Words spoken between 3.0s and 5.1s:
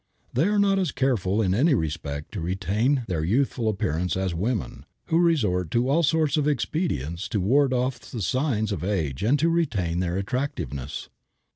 their youthful appearance as women,